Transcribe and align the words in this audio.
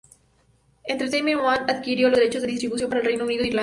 Entertainment 0.85 1.39
One 1.41 1.69
adquirió 1.71 2.09
los 2.09 2.17
derechos 2.17 2.41
de 2.41 2.47
distribución 2.47 2.89
para 2.89 3.01
el 3.01 3.05
Reino 3.05 3.23
Unido 3.25 3.43
e 3.43 3.49
Irlanda. 3.49 3.59